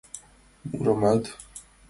[0.81, 1.23] Мурымат